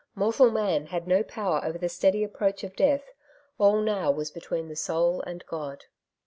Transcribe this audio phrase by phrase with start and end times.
[0.15, 3.11] Mortal man had no poWer over the steady approach of death;
[3.59, 5.85] all now was between the soul and God.